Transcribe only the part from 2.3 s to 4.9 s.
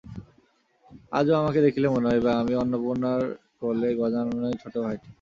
আমি অন্নপূর্ণার কোলে গজাননের ছোটো